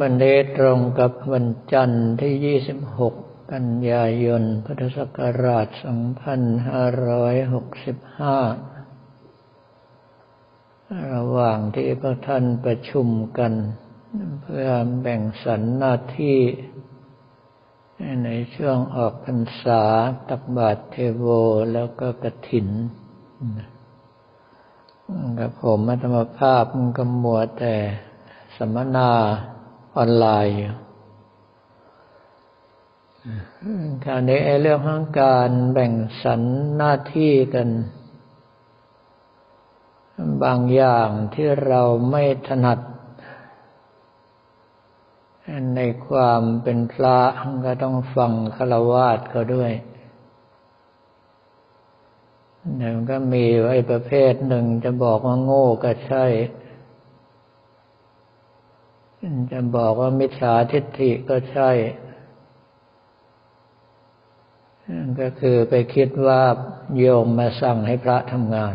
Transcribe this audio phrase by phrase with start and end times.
[0.00, 0.24] บันเด
[0.56, 5.78] ตรงกับวันจันทร์ที่ 26 กันยายน พุทธศักราช 2565
[11.14, 13.52] ระหว่างที่พระท่านประชุมกัน
[14.42, 14.68] เพื่อ
[15.00, 16.38] แบ่งสรรหน้าที่
[18.24, 19.82] ในช่วงออกพรรษา
[20.28, 21.26] ตักบาตรเทโว
[21.72, 22.68] แล้วก็กระถิน
[25.38, 27.76] กับผมมัธมภาพมันก็มัวแต่
[28.56, 29.10] สัมมนา
[29.96, 30.56] ออนไลน์
[34.04, 36.42] คราวนี้เรื่องของการแบ่งสรร
[36.76, 37.68] หน้าที่กัน
[40.42, 42.78] บางอย่างที่เราไม่ถนัด
[45.76, 47.18] ในความเป็นพระ
[47.66, 49.72] ก็ต้องฟังฆราวาสเขาด้วย
[52.76, 56.24] หนึ่งก็มีไว้ประเภทหนึ่งจะบอกว่าโง่ก็ใช่
[59.52, 61.70] จะบอกว่ามิจฉาทิฏฐิก็ใช่
[65.20, 66.40] ก็คือไปคิดว่า
[66.98, 68.74] โยมมาสั่งให้พระทำงาน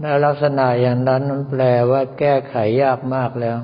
[0.00, 3.58] ในลักษณะอย่างนั้นมันแปลว่าแก้ไขยากมากแล้ว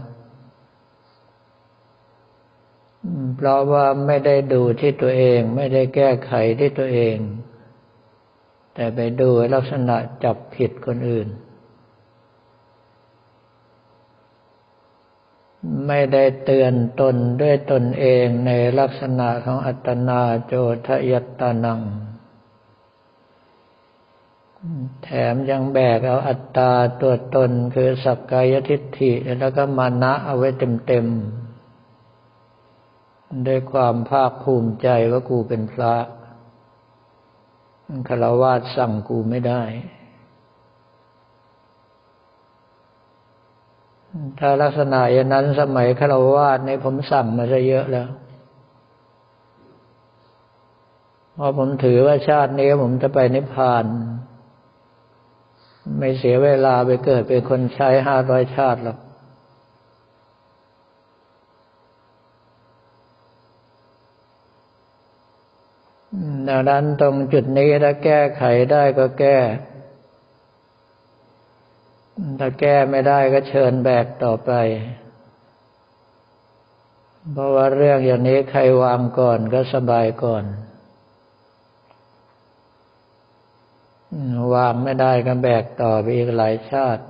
[3.36, 7.17] เพราะว่าไม่ได้ดูที่ตัวเอง ไม่ได้แก้ไขที่ตัวเอง
[8.74, 11.28] แต่ไปดูลักษณะจับผิดคนอื่น
[15.86, 20.55] ไม่ได้เตือนตนด้วยตนเองในลักษณะของอัตนาโจ
[20.86, 21.80] ทยัตตานัง
[25.05, 35.94] แถมยังแบกเอาอัตตาตัวตนคือสักกายทิฏฐิแล้วก็มานะเอาไว้เต็มๆด้วยความภาคภูมิใจว่ากูเป็นพระ
[38.08, 39.62] คารวาสสั่งกูไม่ได้
[44.38, 48.08] ถ้าลักษณะอย่างนั้นสมัยฆราวาสในผมสั่งมาซะเยอะแล้ว
[51.34, 53.84] เพราะผมถือว่าชาตินี้ผมจะไปนิพพาน
[55.98, 58.98] ไม่เสียเวลาไปเกิดเป็นคนใช้ห้าร้อยชาติหรอก
[66.48, 69.36] ดังนั้นตรงจุดนี้ถ้าแก้ไขได้ก็แก้
[72.39, 74.52] ถ้าแก้ไม่ได้ก็เชิญแบกต่อไป
[77.33, 80.45] เพราะว่าเรื่องอย่างนี้ใครวางก่อนก็สบายก่อน
[84.55, 87.05] วางไม่ได้ก็แบกต่อไปอีกหลายชาติ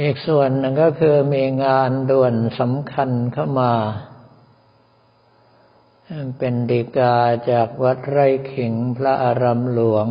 [0.00, 3.72] อีกส่วนหนึ่งก็คือมีงานด่วนสำคัญเข้ามา
[6.38, 7.16] เป็นดีกา
[7.50, 10.08] จากวัดไร่ขิงพระอารามหลวง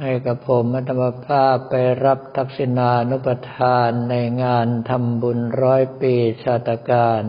[0.00, 1.74] ให้กับผมธรรมภาพไป
[2.04, 7.24] รับทักษิณานุปทานในงานทำบุญร้อยปีชาตการ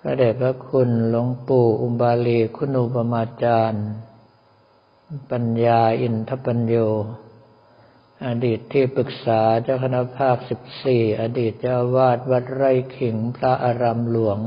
[0.00, 3.86] พระเดชพระคุณหลวงปู่อุบาลีคุณูปมาจารย์
[5.30, 6.76] ปัญญาอินทปัญโย
[8.26, 14.38] อดีตที่ปรึกษาเจ้าคณะภาคสิบสี่อดีตเจ้าวาดวัดไร่ขิงพระอารามหลวง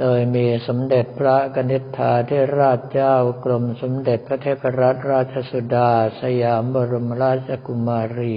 [0.00, 3.14] โดยมีสมเด็จพระกนิษฐาธิราชเจ้า
[3.44, 5.90] กรมสมเด็จพระเทพรัตนราชสุดา
[6.20, 8.36] สยามบรมราชกุมารี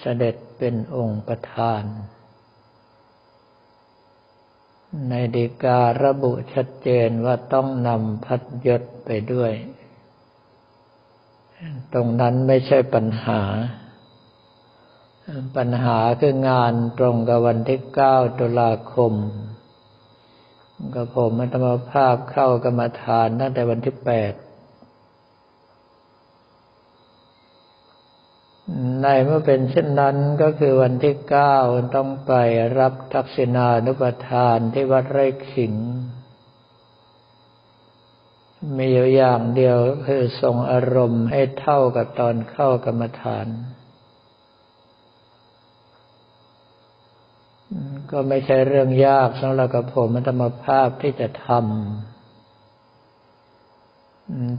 [0.00, 1.82] เสด็จเป็นองค์ประธาน
[5.08, 9.52] ในดีการะบุชัดเจนว่าต้องนำพัดยศไปด้วย
[11.92, 13.42] ตรงนั้นไม่ใช่ปัญหา
[15.56, 19.14] ปัญหาคืองานตรงกับวันที่เก้าตุลาคม
[20.94, 24.32] ก็ผมมันธรรมภาพเข้ากรรมฐานตั้งแต่วันที่แปด
[29.02, 31.56] ในเมื่อเป็นเช่นนั้นก็คือวันที่เก้า
[31.94, 32.32] ต้องไป
[32.78, 35.74] รับทักษิณานุปทานที่วัดไร่ขิง
[38.76, 43.46] มีอยู่อย่างเดียวคือทรงอารมณ์ให้เท่ากับตอนเข้ากรรมฐาน
[48.10, 51.58] ก็ไม่ใช่เรื่องยากสำหรับกับผมธรรมภาพที่จะทำ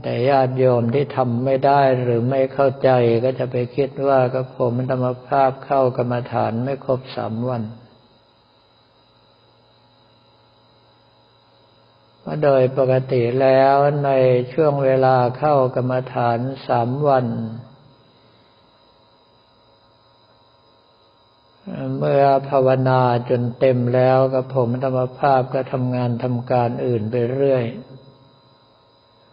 [0.02, 2.90] แต่ญาติโยมที่ทำไม่ได้หรือไม่เข้าใจ
[3.24, 7.62] ก็จะไปคิดว่ากับผมธรรมภาพเข้ากรรมฐานไม่ครบสามวัน
[12.44, 14.10] โดยปกติแล้วใน
[14.52, 16.38] ช่วงเวลาเข้ากรรมฐาน
[16.68, 17.26] สามวัน
[21.98, 23.00] เมื่อภาวนา
[23.30, 27.64] จนเต็มแล้วกับผมธรรมภาพก็ทำงานทำการอื่นไปเรื่อย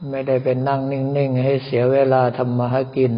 [0.09, 3.13] ไม่ได้เป็นนั่งนิ่ง ๆ ให้เสียเวลาทำมาหากิน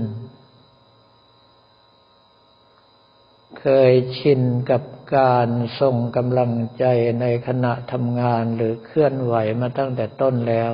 [3.60, 4.42] เคยชิน
[4.72, 4.84] กับ
[5.18, 5.50] การ
[5.82, 6.86] ส่งกำลังใจ
[7.22, 10.72] ในขณะทำงานหรือเคลื่อนไหวมาตั้งแต่ต้นแล้ว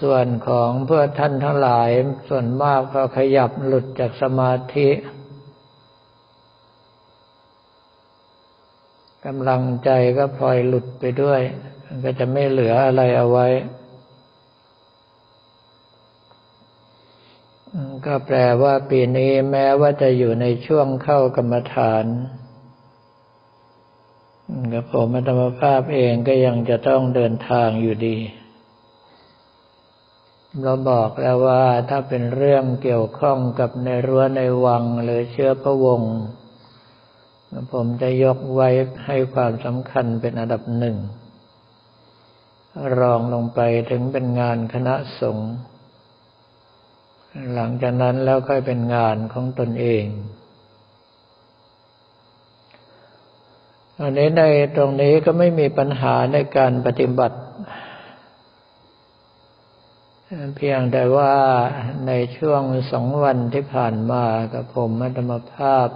[0.00, 1.90] ส่วนของเพื่อท่านทั้งหลาย
[2.28, 4.88] ส่วนมากพอขยับหลุดจากสมาธิ
[9.26, 11.40] กำลังใจก็พลอยหลุดไปด้วย
[12.04, 13.48] ก็จะไม่เหลืออะไรเอาไว้
[18.06, 22.04] ก็แปลว่าปีนี้แม้ว่าจะอยู่ในช่วงเข้ากรรมฐาน
[24.72, 28.16] กับผมธรรมภาพเองก็ยังจะต้องเดินทางอยู่ดี
[30.60, 36.14] เราบอกแล้วว่าถ้าเป็นเรื่องเกี่ยวข้องกับในรั้วในวังหรือเชื้อพระวงศ์
[37.72, 38.68] ผมจะยกไว้
[39.06, 40.96] ให้ความสำคัญเป็นอันดับหนึ่ง
[42.98, 43.60] รองลงไป
[43.90, 45.52] ถึงเป็นงานคณะสงฆ์
[47.54, 50.04] หลังจากนั้นแล้วค่อยเป็นงานของตนเอง
[54.00, 54.42] อันนี้ใน
[54.76, 57.38] ตรงนี้ก็ไม่มีปัญหาในการปฏิบัติ
[60.56, 61.34] เพียงแต่ว่า
[62.06, 62.62] ในช่วง
[62.92, 65.88] สองวันที่ผ่านมากับผมมัตมภาพ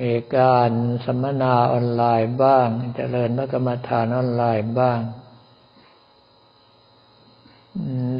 [0.00, 0.70] มีการ
[1.04, 4.98] สัมมนาออนไลน์บ้างจเจริญพระกรรมฐานออนไลน์บ้าง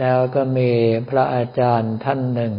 [0.01, 0.71] แล้วก็มี
[1.09, 2.55] พระอาจารย์ท่านหนึ่ง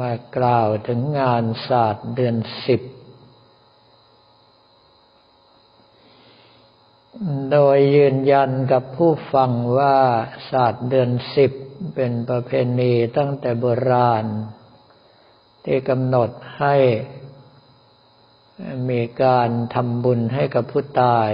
[0.00, 2.36] มากล่าวถึงงานศาสตร์เดือน
[2.66, 2.80] สิบ
[7.52, 9.96] โดยยืนยันกับผู้ฟังว่า
[10.50, 11.52] ศาสตร์เดือนสิบ
[11.94, 14.24] เป็นประเพณีตั้งแต่โบราณ
[15.64, 16.76] ที่กำหนดให้
[18.90, 21.30] มีการทำบุญให้กับผู้ตาย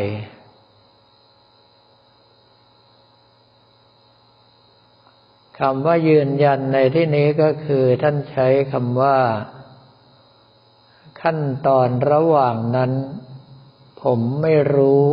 [5.59, 9.19] คำว่ายืนยันในที่นี้ก็คือท่านใช้คำว่า
[11.23, 12.93] ขั้นตอนระหว่างนั้น
[14.03, 15.07] ผมไม่รู้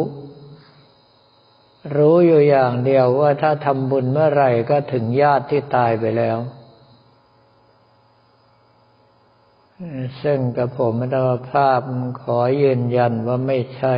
[1.95, 6.38] รู้อยู่อย่างเดียวว่าถ้าทำบุญเมื่อไหร่ก็ถึงญาติที่ตายไปแล้ว
[10.24, 11.80] ซึ่งกับผมอัตมภาพ
[12.21, 13.95] ขอยืนยันว่าไม่ใช่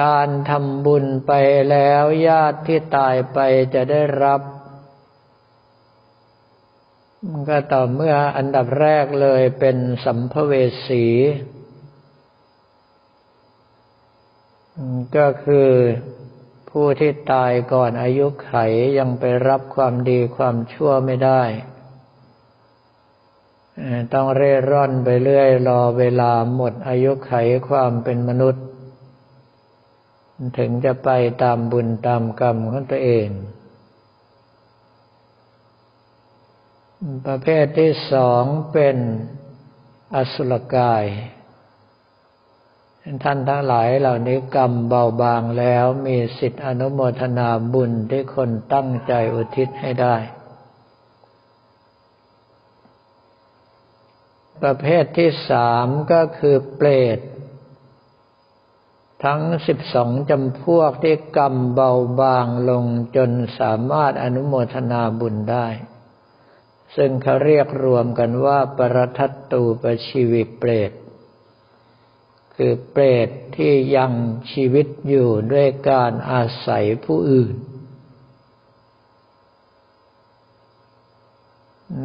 [0.00, 1.32] การทำบุญไป
[1.70, 3.38] แล้วญาติที่ตายไป
[3.74, 4.40] จะได้รับ
[7.48, 10.52] ก็ต่อเมื่ออันดับแรกเลยเป็นสัมภเว
[10.88, 11.04] สี
[15.16, 15.70] ก็คือ
[16.70, 18.54] ผู้ที่ตายก่อนอายุไข
[18.98, 21.42] ยังไปรับความดีความชั่วไม่ได้
[24.12, 27.32] ต้องเร่ร่อนไปเรื่อยรอเวลาหมดอายุไข
[27.68, 28.64] ความเป็นมนุษย์
[30.58, 31.10] ถึงจะไป
[31.42, 33.28] ตามบุญตามกรรมของตัวเอง
[37.26, 38.96] ประเภทที่สองเป็น
[40.14, 41.04] อสุรกาย
[43.02, 50.16] ท่านทั้งหลายเหล่านี้กรรมเบาบางแล้วมีสิทธิอนุโมทนาบุญที่คนตั้งใจอุทิศให้ได้
[54.62, 57.18] ประเภทที่สามก็คือเปรต
[59.24, 62.84] ทั้งสิบสองจำพวกที่กรรมเบาบางลง
[63.16, 65.66] จนสามารถอนุโมทนาบุญได้
[66.96, 70.92] ซึ่งเขาเรียกรวมกันว่าปรทัตตูปชีวิเปรต
[72.62, 74.12] คือเปรตที่ยัง
[74.52, 77.54] ชีวิตอยู่ด้วยการอาศัยผู้อื่น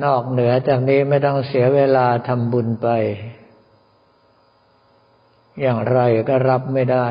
[0.04, 2.88] นอกเหนือจากนี้ไม่ต้องเสียเวลาทำบุญไป
[5.62, 7.08] อย่างไรก็รับไม่ได้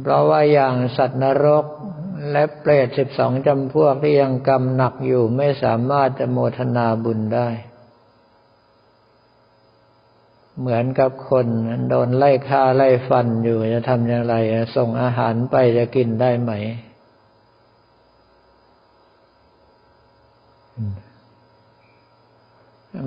[0.00, 1.66] เพราะว่าอย่างสัตว์นรก
[2.30, 7.50] และเปรตสิบสองจำพวกที่ยังกำหนักอยู่ไม่สามารถจะโมทนาบุญได้
[10.60, 11.46] เหมือนกับคน
[11.90, 14.34] โดนไล่ฆ่าไล่ฟันอยู่จะทำอย่างไร
[14.76, 16.52] ส่งอาหารไปจะกินได้ไหม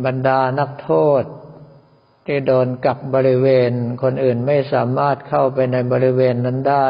[0.06, 0.91] บรรดานักโท
[1.22, 1.24] ษ
[2.25, 3.72] ที่โดนกักบริเวณ
[4.03, 6.89] คนอื่นไม่สามารถเข้าไปในบริเวณนั้นได้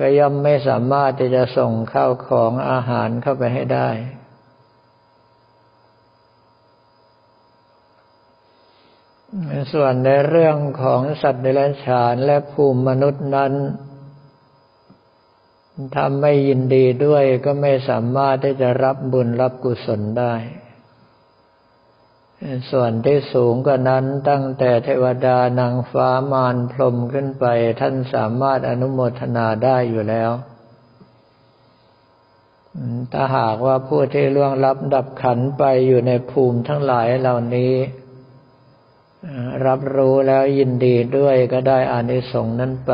[0.00, 3.88] ก็ย่อมไม่สามารถที่จะส่งข้าวของอาหารเข้าไปให้ได้
[9.72, 13.52] ส่วนในเรื่องของสัตว์เดรัจฉานและภูมิมนุษย์นั้น
[15.94, 20.34] ถ้าไม่ยินดีด้วยก็ไม่สามารถที่จะรับบุญรับกุศลได้
[22.70, 27.44] ส่วนที่สูงกว่านั้นตั้งแต่เทวดานางฟ้ามารพรมขึ้นไป
[27.80, 30.30] ท่านสามารถอนุโมทนาได้อยู่แล้ว
[33.12, 37.72] ถ้าหากว่าผู้ที่ล่วงลับดับขันไปอยู่ในภูมิทั้งหลายเหล่านี้
[39.66, 42.92] รับรู้แล้วยินดีด้วยก็ได้อานิสงส์นั้นไป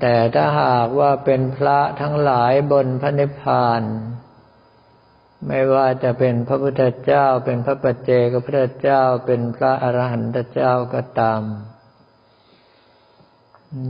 [0.00, 3.82] แต่ถ้าหากว่าเป็นพระทั้งหลายบนพระนิพพาน
[5.46, 11.42] ไม่ว่าจะเป็นพระพุทธเจ้า เป็นพระปัจเจกพระเจ้า เป็นพระอรหันตเจ้าก็ตาม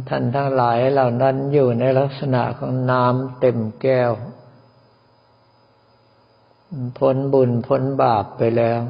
[0.09, 4.13] ท่านทั้งหลายเหล่านั้นอยู่ในลักษณะของน้ำเต็มแก้ว
[6.99, 8.81] พ้นบุญพ้นบาปไปแล้ว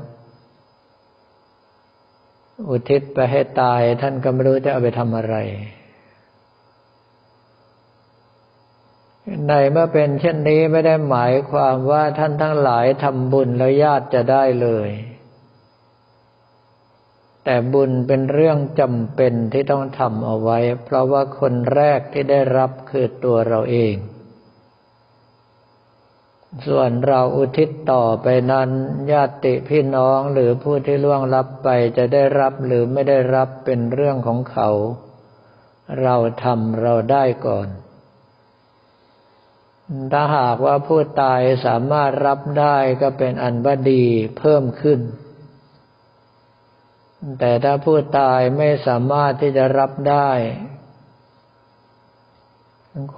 [2.68, 5.36] อุทิศไปให้ตาย ท่านก็ไม่รู้จะเอาไปทำอะไร
[9.48, 14.90] ในเมื่อเป็นเช่นนี้ไม่ได้หมายความว่าท่านทั้งหลายทำบุญแล้วญาติจะได้เลย
[17.44, 23.94] แต่บุญเป็นเรื่องจำเป็นที่ต้องทำเอาไว้ เพราะว่าคนแรกที่ได้รับคือตัวเราเอง
[26.66, 28.68] ส่วนเราอุทิศต่อไปนั้น
[29.10, 34.68] ญาติพี่น้องหรือผู้ที่ล่วงลับไปจะได้รับหรือไม่ได้รับเป็นเรื่องของเขา
[36.02, 37.68] เราทำเราได้ก่อน
[40.12, 44.04] ถ้าหากว่าผู้ตายสามารถรับได้ก็เป็นอันว่าดี
[44.38, 45.00] เพิ่มขึ้น
[47.38, 50.30] แต่ถ้าผู้ตายไม่สามารถที่จะรับได้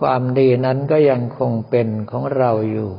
[0.01, 2.91] ความดีนั้นก็ยังคงเป็นของเราอยู่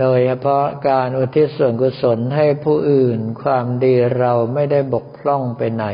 [0.00, 5.86] โดยเฉพาะการอุทิศส่วนกุศลให้ผู้อื่นความดีเราไม่ได้บกพร่องไปไหน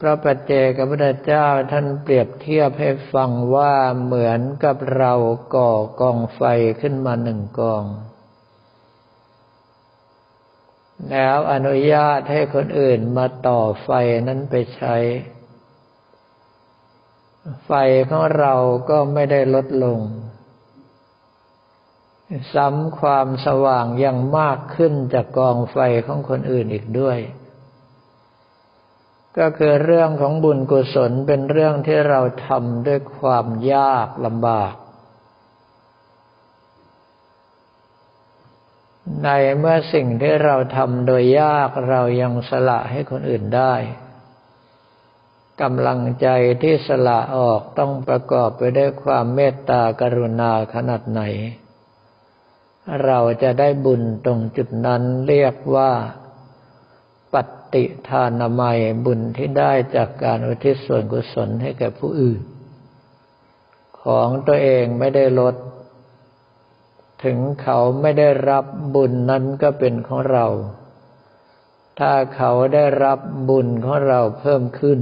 [0.00, 5.12] พระปัจเจกพุทธเจ้าท่านเปรียบเทียบให้ฟังว่าเหมือนกับเรา
[5.54, 6.42] ก่อกองไฟ
[6.80, 7.84] ขึ้นมาหนึ่งกอง
[11.10, 13.90] แล้วอนุญาตให้คนอื่นมาต่อไฟ
[14.28, 14.96] นั้นไปใช้
[17.64, 17.72] ไฟ
[18.08, 18.54] ของเรา
[18.90, 20.00] ก็ไม่ได้ลดลง
[22.54, 25.76] ซ้ำความสว่างยังมากขึ้นจากกองไฟ
[26.06, 27.18] ของคนอื่นอีกด้วย
[29.38, 34.74] ก็คือเรื่องของบุญกุศลเป็นเรื่องที่เราทำด้วยความยากลำบาก
[39.22, 43.74] ในเมื่อสิ่งที่เราทำโดยยากเรายังสละให้คนอื่นได้
[45.62, 46.28] กำลังใจ
[46.62, 51.22] ที่สละออกต้องประกอบไปด้วยความเมตตากรุณาขนาดไหน
[53.04, 55.92] เราจะได้บุญตรงจุดนั้นเรียกว่า
[57.32, 57.34] ป
[57.74, 62.40] ฏิทานามัยบุญที่ได้จากการอุทิศส่วนกุศลให้แก่ผู้อื่น
[64.02, 65.54] ของตัวเองไม่ได้ลด
[67.24, 70.46] ถึงเขาไม่ได้รับบุญนั้นก็เป็นของเรา
[71.98, 74.98] ถ้าเขาได้รับบุญของเราเพิ่มขึ้น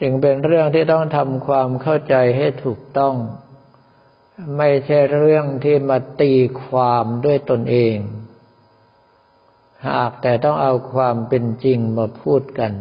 [0.00, 3.14] จึงเป็นเรื่องที่ต้องทำความเข้าใจให้ถูกต้อง
[4.56, 6.32] ไม่ใช่เรื่องที่มาตี
[6.64, 7.96] ความด้วยตนเอง
[9.88, 12.72] หากแต่ต้องเอาความเป็นจริงมาพูดกัน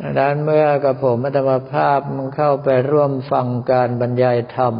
[0.00, 4.74] ดังนั้นเมื่อกับผมธรรมภาพมันเข้าไปร่วมฟังการบรรยายธรรม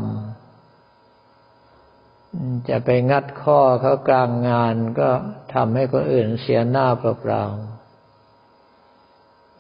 [2.68, 5.08] จะไปงัดข้อเขากลางงานก็
[5.54, 7.75] ทำให้คนอื่นเสียหน้าเปล่าๆ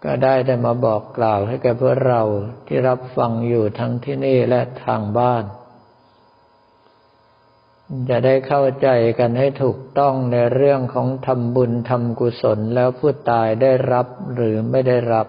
[0.06, 2.22] ก็ได้แต่มาบอกกล่าวให้แก่พวกเรา
[2.66, 5.44] ที่รับฟังอยู่ทั้งที่นี่และทางบ้าน
[8.08, 15.26] จะได้เข้าใจกันให้ถูกต้องในเรื่องของทำบุญทำกุศลแล้วผู้ตายได้รับหรือไม่ได้รับ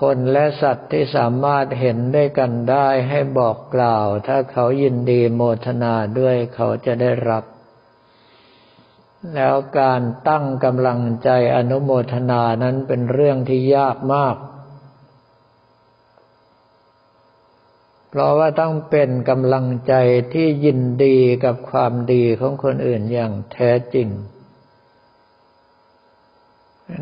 [0.00, 7.44] คนและสัตว์ที่สามารถเห็นได้กันได้ให้บอกกล่าว ถ้าเขายินดีโมทนาด้วยเขาจะได้รับ
[9.34, 14.36] แล้วการตั้งกำลังใจอนุโมทนานั้นเป็นเรื่องที่ยากมาก
[18.08, 19.94] เพราะว่าต้องเป็นกำลังใจ
[20.34, 24.08] ที่ยินดีกับความดีของคนอื่นอย่างแท้จริง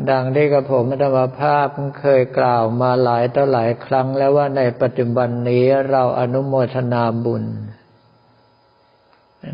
[0.09, 1.67] ดังที่กระผมธรรมภาพ
[1.99, 7.43] เคยกล่าวมาหลายต่อหลายครั้งแล้วว่าในปัจจุบันนี้เราอนุโมทนาบุญ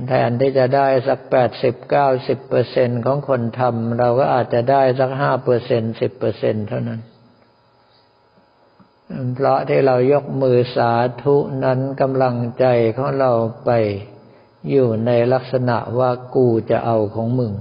[0.08, 7.02] แทนที่จะได้สักแปดสิบเก้าสิบเปอร์เซ็นของคนทำเราก็อาจจะได้สักห้าเปอร์เซ็นสิบเปอร์เซ็นเท่านั้น
[9.36, 10.92] เพราะที่เรายกมือสา
[11.24, 12.66] ธุนั้นกำลังใจ
[12.98, 13.32] ของเรา
[13.66, 13.72] ไป
[14.70, 17.54] อยู่ในลักษณะว่ากูจะเอาของมึง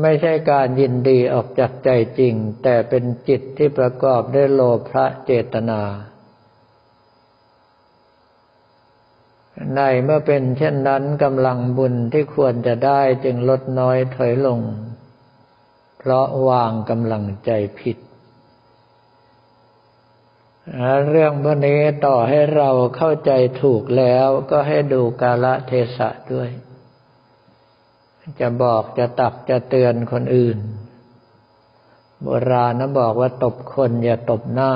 [0.00, 4.60] ไม่ใช่การยินดีออกจากใจจริง แต่เป็นจิตที่ประกอบด้วยโล
[4.90, 5.82] ภะเจตนา
[9.76, 14.60] ในเมื่อเป็นเช่นนั้นกำลังบุญที่ควรจะได้จึงลดน้อยถอยลง
[15.98, 17.96] เพราะวางกำลังใจผิด
[21.08, 23.32] เรื่องพวกนี้ต่อให้เราเข้าใจ
[23.62, 26.50] ถูกแล้วก็ให้ดูกาลเทศะด้วย
[28.40, 30.58] จะบอกจะตักจะเตือนคนอื่น
[32.22, 34.72] โบราณนะบอกว่าตบคนอย่าตบหน้า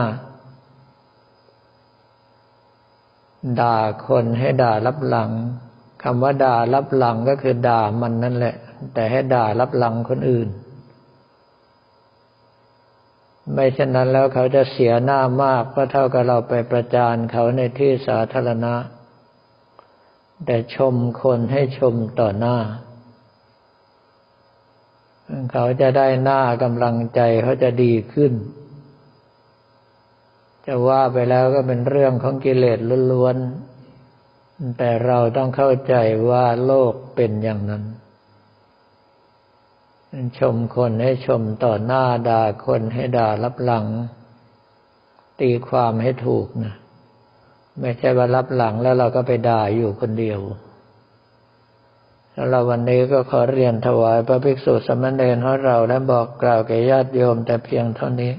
[3.61, 3.77] ด่า
[4.07, 5.31] คนให้ด่ารับหลัง
[6.03, 8.55] คำว่าด่ารับหลังก็คือด่ามันนั่นแหละ
[8.95, 10.49] แต่ให้ด่ารับหลังคนอื่น
[13.55, 18.75] ไม่เช่นนั้นแล้วเขาจะเสียหน้ามากก็เท่ากับเราไปประจานเขาในที่สาธารณะ
[20.47, 22.57] แต่ชมคนให้ชมต่อหน้า
[25.53, 28.33] เขาจะได้หน้ากำลังใจเขาจะดีขึ้น
[30.71, 32.79] จะว่าไปแล้วก็เป็นเรื่องของกิเลส
[33.13, 35.95] ล้วนๆ แต่เราต้องเข้าใจ
[36.31, 37.85] ว่าโลกเป็นอย่างนั้น
[40.39, 43.87] ชมคนให้ชมต่อหน้าด่าคนให้ด่ารับหลัง
[45.41, 46.75] ตีความให้ถูกนะ
[47.81, 50.41] ไม่ใช่ว่ารับหลังแล้วเราก็ไปด่าอยู่คนเดียว
[52.51, 58.33] เราวันนี้ก็ขอเรียนถวายพระภิกษุสมณเณรของเราและบอกกล่าวแก่ญาติโยมแต่เพียงเท่านี้